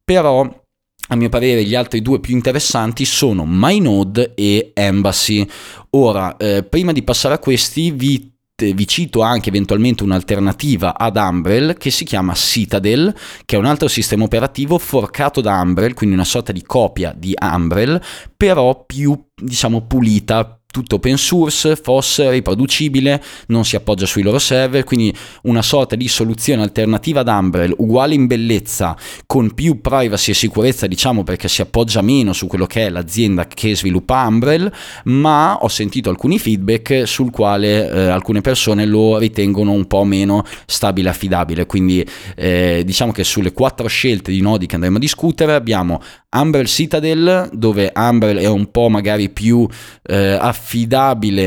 [0.04, 0.62] Però
[1.08, 5.48] a mio parere gli altri due più interessanti sono MyNode e Embassy.
[5.92, 11.76] Ora, eh, prima di passare a questi vi vi cito anche eventualmente un'alternativa ad Umbrel
[11.78, 13.14] che si chiama Citadel,
[13.46, 17.34] che è un altro sistema operativo forcato da Umbrel, quindi una sorta di copia di
[17.38, 18.02] Umbrel,
[18.38, 24.84] però più diciamo pulita, tutto open source, FOSS, riproducibile, non si appoggia sui loro server,
[24.84, 30.34] quindi una sorta di soluzione alternativa ad Umbrel, uguale in bellezza, con più privacy e
[30.34, 35.60] sicurezza, diciamo perché si appoggia meno su quello che è l'azienda che sviluppa Umbrel, ma
[35.62, 41.10] ho sentito alcuni feedback sul quale eh, alcune persone lo ritengono un po' meno stabile
[41.10, 42.04] e affidabile, quindi
[42.36, 46.02] eh, diciamo che sulle quattro scelte di nodi che andremo a discutere abbiamo
[46.34, 49.68] Umbrel Citadel, dove Umbrel è un po' magari più
[50.02, 50.62] eh, affidabile,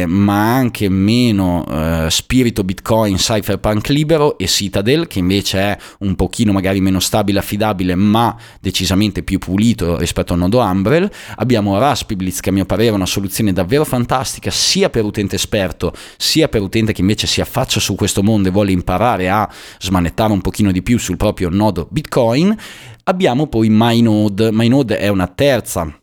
[0.07, 6.53] ma anche meno eh, spirito Bitcoin, cypherpunk libero, e Citadel, che invece è un pochino
[6.53, 11.11] magari meno stabile, affidabile, ma decisamente più pulito rispetto al nodo Umbrel.
[11.37, 15.93] Abbiamo Raspberry che a mio parere è una soluzione davvero fantastica, sia per utente esperto,
[16.17, 20.33] sia per utente che invece si affaccia su questo mondo e vuole imparare a smanettare
[20.33, 22.57] un pochino di più sul proprio nodo Bitcoin.
[23.05, 24.51] Abbiamo poi MyNode.
[24.53, 26.01] MyNode è una terza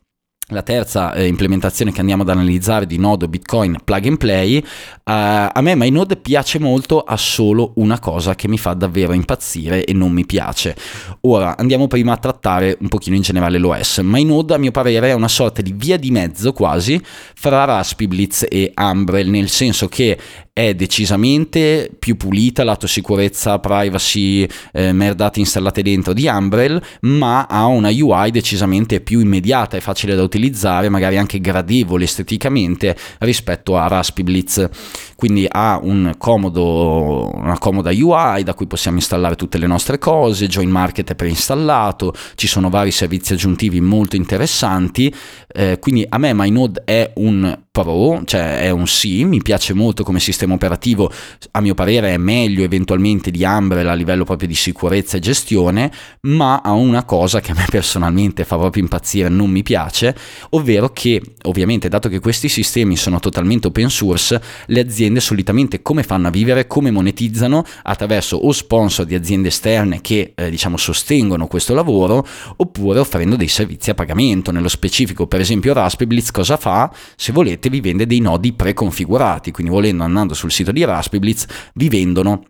[0.48, 4.62] la terza eh, implementazione che andiamo ad analizzare di Node Bitcoin Plug and Play, uh,
[5.06, 9.94] a me MyNode piace molto, ha solo una cosa che mi fa davvero impazzire e
[9.94, 10.76] non mi piace.
[11.22, 14.00] Ora andiamo prima a trattare un pochino in generale l'OS.
[14.04, 18.46] MyNode a mio parere è una sorta di via di mezzo quasi fra Raspberry Blitz
[18.50, 20.18] e Umbrel, nel senso che
[20.56, 27.66] è decisamente più pulita lato sicurezza, privacy, eh, merdate installate dentro di Umbrel, ma ha
[27.66, 33.88] una UI decisamente più immediata e facile da utilizzare, magari anche gradevole esteticamente rispetto a
[33.88, 34.70] Raspberry Blitz.
[35.16, 40.46] Quindi ha un comodo, una comoda UI da cui possiamo installare tutte le nostre cose,
[40.46, 45.12] Join Market è preinstallato, ci sono vari servizi aggiuntivi molto interessanti,
[45.54, 50.04] eh, quindi a me MyNode è un Pro, cioè è un sì, mi piace molto
[50.04, 51.12] come sistema operativo,
[51.52, 55.92] a mio parere è meglio eventualmente di Umbrella a livello proprio di sicurezza e gestione,
[56.22, 60.16] ma ha una cosa che a me personalmente fa proprio impazzire, non mi piace,
[60.52, 66.04] ovvero che ovviamente dato che questi sistemi sono totalmente open source, le aziende solitamente come
[66.04, 67.66] fanno a vivere, come monetizzano?
[67.82, 72.24] Attraverso o sponsor di aziende esterne che eh, diciamo sostengono questo lavoro,
[72.58, 76.92] oppure offrendo dei servizi a pagamento, nello specifico per esempio Raspberry Blitz cosa fa?
[77.16, 81.46] Se volete vi vende dei nodi preconfigurati, quindi volendo andando sul sito di Raspberry Blitz
[81.76, 82.44] vi vendono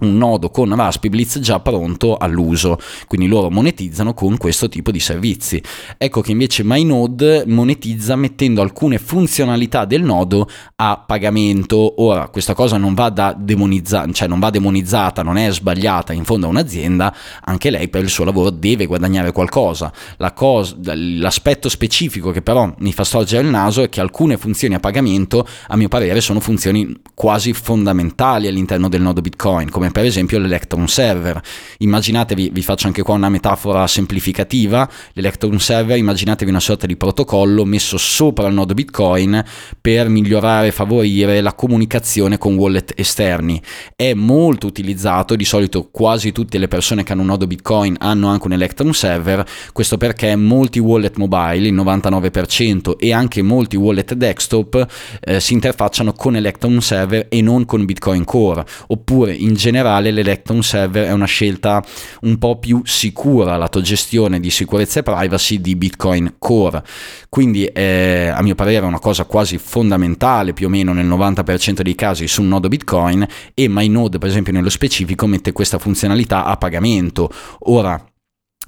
[0.00, 5.00] un nodo con Raspberry Blitz già pronto all'uso, quindi loro monetizzano con questo tipo di
[5.00, 5.62] servizi.
[5.96, 12.02] Ecco che invece MyNode monetizza mettendo alcune funzionalità del nodo a pagamento.
[12.02, 16.24] Ora, questa cosa non va, da demonizza- cioè non va demonizzata, non è sbagliata, in
[16.24, 19.92] fondo a un'azienda, anche lei per il suo lavoro deve guadagnare qualcosa.
[20.18, 24.74] La cosa, l'aspetto specifico che però mi fa storgere il naso è che alcune funzioni
[24.74, 29.90] a pagamento, a mio parere, sono funzioni quasi fondamentali all'interno del nodo Bitcoin, come come
[29.90, 31.40] per esempio l'Electron Server.
[31.78, 37.64] Immaginatevi, vi faccio anche qua una metafora semplificativa, l'Electron Server immaginatevi una sorta di protocollo
[37.64, 39.42] messo sopra il nodo Bitcoin
[39.80, 43.60] per migliorare e favorire la comunicazione con wallet esterni.
[43.94, 48.28] È molto utilizzato, di solito quasi tutte le persone che hanno un nodo Bitcoin hanno
[48.28, 54.14] anche un Electron Server, questo perché molti wallet mobile, il 99% e anche molti wallet
[54.14, 54.86] desktop
[55.20, 60.10] eh, si interfacciano con Electron Server e non con Bitcoin Core, oppure in generale generale
[60.10, 61.84] l'Electron Server è una scelta
[62.22, 66.82] un po' più sicura lato gestione di sicurezza e privacy di Bitcoin Core.
[67.28, 71.82] Quindi è, a mio parere è una cosa quasi fondamentale più o meno nel 90%
[71.82, 76.44] dei casi su un nodo Bitcoin e MyNode per esempio nello specifico mette questa funzionalità
[76.44, 77.30] a pagamento.
[77.60, 78.02] Ora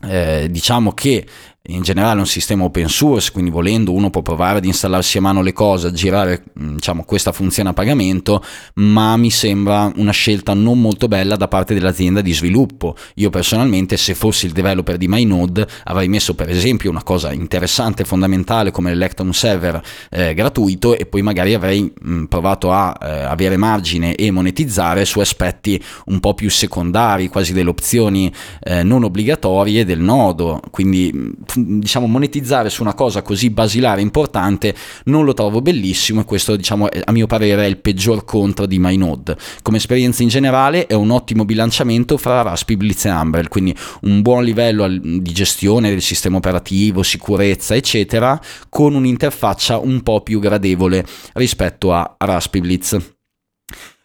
[0.07, 1.27] eh, diciamo che
[1.69, 5.43] in generale un sistema open source, quindi volendo uno può provare ad installarsi a mano
[5.43, 8.43] le cose, a girare mm, diciamo, questa funzione a pagamento,
[8.75, 12.97] ma mi sembra una scelta non molto bella da parte dell'azienda di sviluppo.
[13.15, 18.03] Io personalmente se fossi il developer di MyNode avrei messo per esempio una cosa interessante
[18.03, 22.97] e fondamentale come l'Electron Server eh, gratuito e poi magari avrei mh, mm, provato a
[23.01, 28.83] eh, avere margine e monetizzare su aspetti un po' più secondari, quasi delle opzioni eh,
[28.83, 31.31] non obbligatorie del nodo, quindi mm,
[31.79, 36.87] diciamo monetizzare su una cosa così basilare importante non lo trovo bellissimo e questo diciamo
[36.87, 39.37] a mio parere è il peggior contro di MyNode.
[39.63, 44.23] Come esperienza in generale è un ottimo bilanciamento fra Raspi, Blitz e Umbrel, quindi un
[44.23, 51.05] buon livello di gestione del sistema operativo, sicurezza eccetera, con un'interfaccia un po' più gradevole
[51.35, 53.17] rispetto a Raspi Blitz.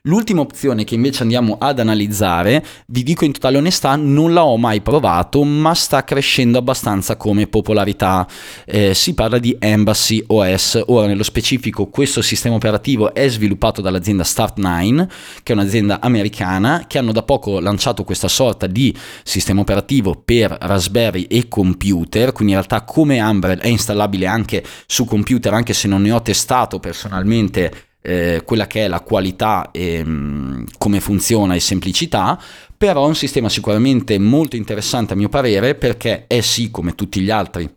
[0.05, 4.57] L'ultima opzione che invece andiamo ad analizzare, vi dico in totale onestà, non la ho
[4.57, 8.27] mai provato, ma sta crescendo abbastanza come popolarità.
[8.65, 10.83] Eh, si parla di Embassy OS.
[10.87, 15.07] Ora, nello specifico, questo sistema operativo è sviluppato dall'azienda Start9,
[15.41, 18.93] che è un'azienda americana, che hanno da poco lanciato questa sorta di
[19.23, 25.05] sistema operativo per Raspberry e computer, quindi in realtà come Umbrel è installabile anche su
[25.05, 30.03] computer, anche se non ne ho testato personalmente eh, quella che è la qualità e
[30.03, 32.39] mm, come funziona e semplicità,
[32.77, 37.21] però è un sistema sicuramente molto interessante a mio parere perché è sì come tutti
[37.21, 37.67] gli altri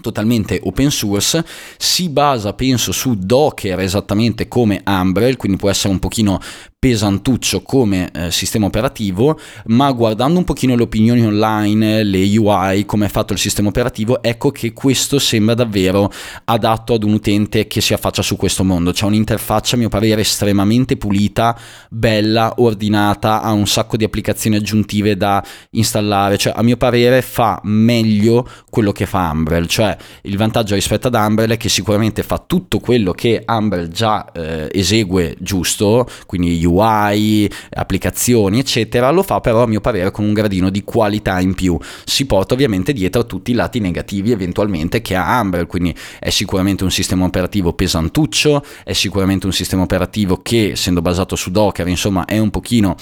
[0.00, 1.44] totalmente open source,
[1.78, 6.40] si basa penso su Docker esattamente come Umbrel, quindi può essere un pochino
[6.84, 13.06] pesantuccio come eh, sistema operativo, ma guardando un pochino le opinioni online, le UI, come
[13.06, 16.12] è fatto il sistema operativo, ecco che questo sembra davvero
[16.44, 18.92] adatto ad un utente che si affaccia su questo mondo.
[18.92, 21.58] C'è un'interfaccia a mio parere estremamente pulita,
[21.88, 27.60] bella, ordinata, ha un sacco di applicazioni aggiuntive da installare, cioè a mio parere fa
[27.62, 32.44] meglio quello che fa Umbrel, cioè il vantaggio rispetto ad Umbrel è che sicuramente fa
[32.46, 39.40] tutto quello che Umbrel già eh, esegue giusto, quindi UI UI, applicazioni, eccetera, lo fa
[39.40, 41.78] però a mio parere con un gradino di qualità in più.
[42.04, 46.84] Si porta ovviamente dietro tutti i lati negativi eventualmente che ha Umbrel, quindi è sicuramente
[46.84, 52.24] un sistema operativo pesantuccio, è sicuramente un sistema operativo che essendo basato su Docker, insomma,
[52.24, 52.96] è un pochino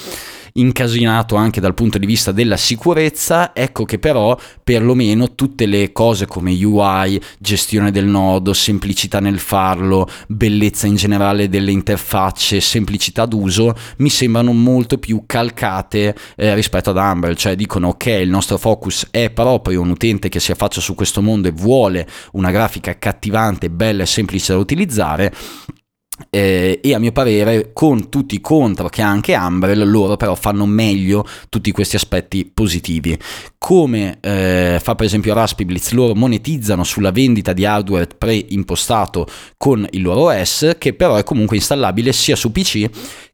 [0.55, 6.27] incasinato anche dal punto di vista della sicurezza, ecco che però perlomeno tutte le cose
[6.27, 13.75] come UI, gestione del nodo, semplicità nel farlo, bellezza in generale delle interfacce, semplicità d'uso,
[13.99, 19.09] mi sembrano molto più calcate eh, rispetto ad Umbrel, cioè dicono ok, il nostro focus
[19.11, 23.71] è proprio un utente che si affaccia su questo mondo e vuole una grafica accattivante,
[23.71, 25.33] bella e semplice da utilizzare
[26.31, 30.35] eh, e a mio parere con tutti i contro che ha anche Umbrel loro però
[30.35, 33.19] fanno meglio tutti questi aspetti positivi.
[33.59, 40.03] Come eh, fa per esempio Raspberry loro monetizzano sulla vendita di hardware preimpostato con il
[40.03, 42.89] loro OS che però è comunque installabile sia su PC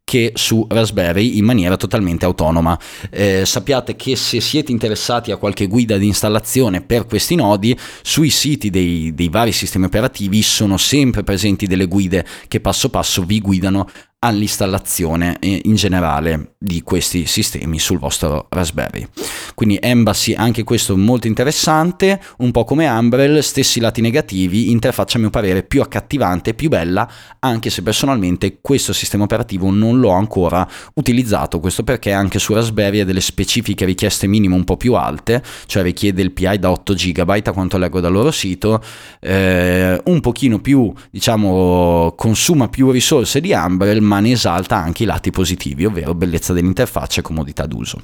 [0.08, 2.78] che su Raspberry in maniera totalmente autonoma.
[3.10, 8.30] Eh, sappiate che se siete interessati a qualche guida di installazione per questi nodi, sui
[8.30, 13.38] siti dei, dei vari sistemi operativi sono sempre presenti delle guide che passo passo vi
[13.38, 13.86] guidano
[14.20, 19.06] all'installazione in generale di questi sistemi sul vostro Raspberry.
[19.54, 25.20] Quindi Embassy, anche questo molto interessante, un po' come Umbrel, stessi lati negativi, interfaccia a
[25.20, 27.08] mio parere più accattivante, più bella,
[27.38, 33.00] anche se personalmente questo sistema operativo non l'ho ancora utilizzato, questo perché anche su Raspberry
[33.00, 36.92] ha delle specifiche richieste minime un po' più alte, cioè richiede il PI da 8
[36.92, 38.82] GB a quanto leggo dal loro sito,
[39.20, 45.06] eh, un pochino più, diciamo, consuma più risorse di Umbrel, ma ne esalta anche i
[45.06, 48.02] lati positivi, ovvero bellezza dell'interfaccia e comodità d'uso.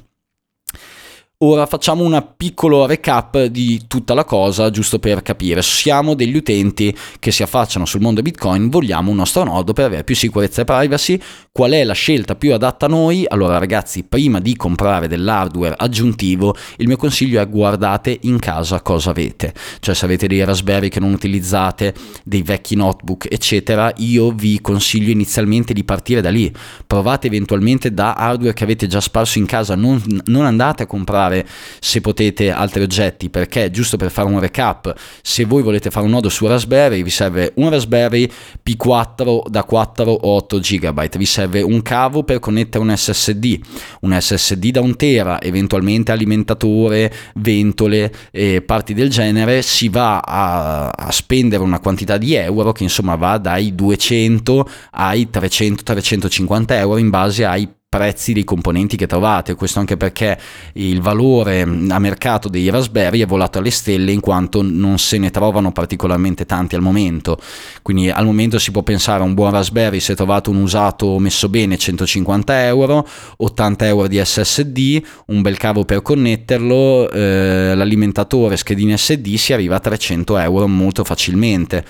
[1.39, 5.61] Ora facciamo un piccolo recap di tutta la cosa, giusto per capire.
[5.61, 10.05] Siamo degli utenti che si affacciano sul mondo Bitcoin, vogliamo un nostro nodo per avere
[10.05, 11.19] più sicurezza e privacy.
[11.51, 13.25] Qual è la scelta più adatta a noi?
[13.27, 19.09] Allora ragazzi, prima di comprare dell'hardware aggiuntivo, il mio consiglio è guardate in casa cosa
[19.09, 19.53] avete.
[19.79, 25.11] Cioè se avete dei Raspberry che non utilizzate, dei vecchi notebook, eccetera, io vi consiglio
[25.11, 26.49] inizialmente di partire da lì.
[26.87, 31.23] Provate eventualmente da hardware che avete già sparso in casa, non, non andate a comprare
[31.25, 31.45] comprare
[31.79, 36.11] se potete altri oggetti perché giusto per fare un recap se voi volete fare un
[36.11, 38.29] nodo su Raspberry vi serve un Raspberry
[38.65, 43.59] P4 da 4 o 8 GB vi serve un cavo per connettere un SSD
[44.01, 50.89] un SSD da 1 tera eventualmente alimentatore ventole e parti del genere si va a,
[50.89, 56.97] a spendere una quantità di euro che insomma va dai 200 ai 300 350 euro
[56.97, 60.37] in base ai prezzi dei componenti che trovate, questo anche perché
[60.73, 65.31] il valore a mercato dei Raspberry è volato alle stelle in quanto non se ne
[65.31, 67.37] trovano particolarmente tanti al momento,
[67.81, 71.47] quindi al momento si può pensare a un buon Raspberry se trovate un usato messo
[71.47, 73.07] bene 150 euro,
[73.37, 79.77] 80 euro di SSD, un bel cavo per connetterlo, eh, l'alimentatore, schedine SD si arriva
[79.77, 81.85] a 300 euro molto facilmente.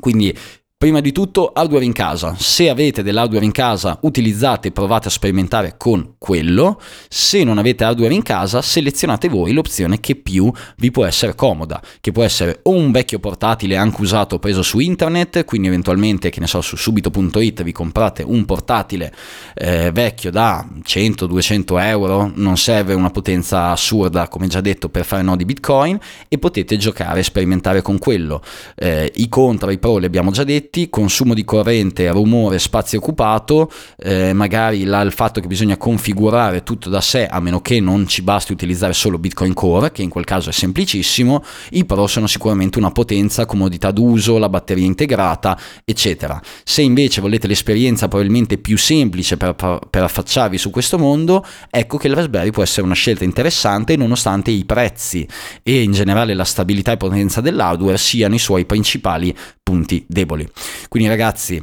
[0.00, 0.36] Quindi
[0.82, 5.12] Prima di tutto hardware in casa, se avete dell'hardware in casa utilizzate e provate a
[5.12, 10.90] sperimentare con quello, se non avete hardware in casa selezionate voi l'opzione che più vi
[10.90, 15.44] può essere comoda, che può essere o un vecchio portatile anche usato preso su internet,
[15.44, 19.14] quindi eventualmente che ne so su subito.it vi comprate un portatile
[19.54, 25.22] eh, vecchio da 100-200 euro, non serve una potenza assurda come già detto per fare
[25.22, 28.42] nodi bitcoin e potete giocare e sperimentare con quello.
[28.74, 32.98] Eh, I contro, i pro li abbiamo già detti effetti, consumo di corrente, rumore, spazio
[32.98, 37.78] occupato, eh, magari là il fatto che bisogna configurare tutto da sé a meno che
[37.78, 42.06] non ci basti utilizzare solo Bitcoin Core, che in quel caso è semplicissimo, i pro
[42.06, 46.40] sono sicuramente una potenza, comodità d'uso, la batteria integrata, eccetera.
[46.64, 52.06] Se invece volete l'esperienza probabilmente più semplice per, per affacciarvi su questo mondo, ecco che
[52.06, 55.28] il Raspberry può essere una scelta interessante nonostante i prezzi
[55.62, 60.48] e in generale la stabilità e potenza dell'hardware siano i suoi principali punti deboli.
[60.88, 61.62] Quindi ragazzi,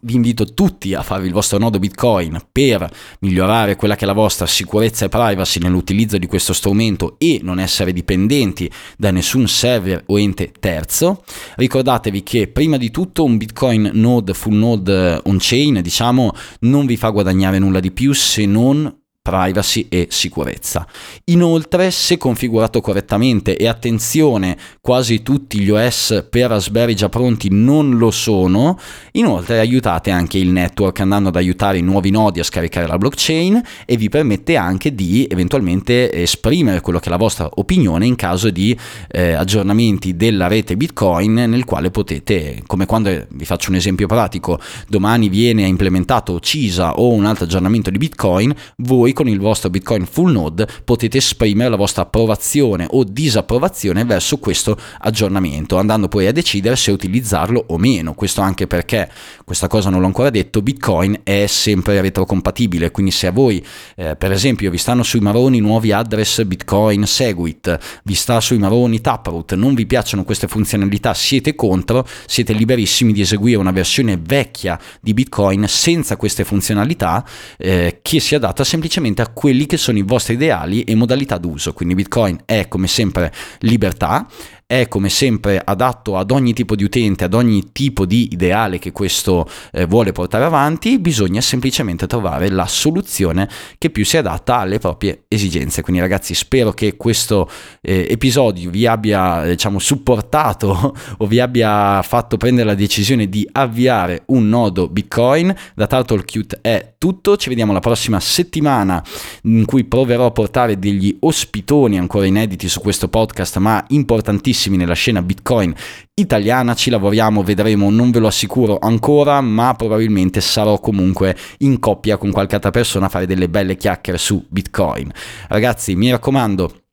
[0.00, 2.90] vi invito tutti a farvi il vostro nodo Bitcoin per
[3.20, 7.60] migliorare quella che è la vostra sicurezza e privacy nell'utilizzo di questo strumento e non
[7.60, 11.22] essere dipendenti da nessun server o ente terzo.
[11.54, 16.96] Ricordatevi che prima di tutto un Bitcoin node full node on chain, diciamo, non vi
[16.96, 18.92] fa guadagnare nulla di più se non
[19.26, 20.86] privacy e sicurezza.
[21.24, 27.98] Inoltre, se configurato correttamente, e attenzione, quasi tutti gli OS per Raspberry già pronti non
[27.98, 28.78] lo sono,
[29.12, 33.60] inoltre aiutate anche il network andando ad aiutare i nuovi nodi a scaricare la blockchain
[33.84, 38.50] e vi permette anche di eventualmente esprimere quello che è la vostra opinione in caso
[38.50, 44.06] di eh, aggiornamenti della rete Bitcoin nel quale potete, come quando vi faccio un esempio
[44.06, 49.70] pratico, domani viene implementato CISA o un altro aggiornamento di Bitcoin, voi con il vostro
[49.70, 56.26] Bitcoin full node potete esprimere la vostra approvazione o disapprovazione verso questo aggiornamento, andando poi
[56.26, 58.12] a decidere se utilizzarlo o meno.
[58.12, 59.10] Questo anche perché,
[59.42, 63.64] questa cosa non l'ho ancora detto, Bitcoin è sempre retrocompatibile, quindi se a voi,
[63.96, 69.00] eh, per esempio, vi stanno sui maroni nuovi address Bitcoin Segwit, vi sta sui maroni
[69.00, 74.78] Taproot, non vi piacciono queste funzionalità, siete contro, siete liberissimi di eseguire una versione vecchia
[75.00, 79.98] di Bitcoin senza queste funzionalità eh, che si adatta semplicemente direttamente a quelli che sono
[79.98, 81.72] i vostri ideali e modalità d'uso.
[81.72, 84.26] Quindi Bitcoin è come sempre libertà,
[84.68, 88.90] è come sempre adatto ad ogni tipo di utente, ad ogni tipo di ideale che
[88.90, 93.48] questo eh, vuole portare avanti, bisogna semplicemente trovare la soluzione
[93.78, 95.82] che più si adatta alle proprie esigenze.
[95.82, 97.48] Quindi ragazzi spero che questo
[97.80, 104.24] eh, episodio vi abbia diciamo supportato o vi abbia fatto prendere la decisione di avviare
[104.26, 105.54] un nodo Bitcoin.
[105.76, 109.00] Da Turtlecute è tutto, ci vediamo la prossima settimana
[109.42, 114.78] in cui proverò a portare degli ospitoni ancora inediti su questo podcast ma importantissimi fortissimi
[114.78, 115.74] nella scena Bitcoin
[116.14, 122.16] italiana, ci lavoriamo, vedremo, non ve lo assicuro ancora, ma probabilmente sarò comunque in coppia
[122.16, 125.12] con qualche altra persona a fare delle belle chiacchiere su Bitcoin.
[125.48, 126.85] Ragazzi, mi raccomando,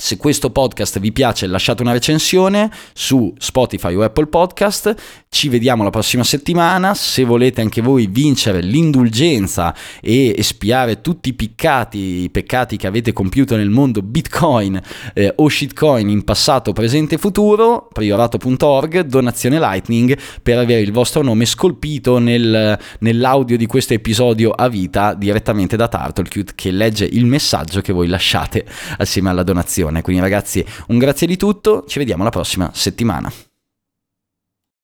[0.00, 4.94] se questo podcast vi piace lasciate una recensione su Spotify o Apple Podcast,
[5.28, 11.34] ci vediamo la prossima settimana, se volete anche voi vincere l'indulgenza e espiare tutti i
[11.34, 14.80] peccati, i peccati che avete compiuto nel mondo Bitcoin
[15.12, 21.22] eh, o shitcoin in passato, presente e futuro, priorato.org, donazione Lightning per avere il vostro
[21.22, 27.26] nome scolpito nel, nell'audio di questo episodio a vita direttamente da Turtlecute che legge il
[27.26, 28.64] messaggio che voi lasciate
[28.96, 30.02] assieme alla donazione trasmissione.
[30.02, 33.30] Quindi ragazzi, un grazie di tutto, ci vediamo la prossima settimana.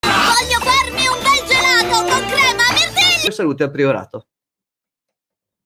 [0.01, 3.33] Voglio farmi un bel gelato con crema, mirtilli!
[3.33, 4.27] Salute al priorato.